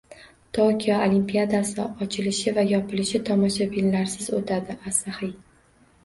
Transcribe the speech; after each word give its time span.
Tokio 0.57 0.93
Olimpiadasi 1.07 1.83
ochilishi 2.05 2.53
va 2.55 2.63
yopilishi 2.71 3.21
tomoshabinlarsiz 3.27 4.31
o‘tadi- 4.39 4.77
Asahi 4.93 5.31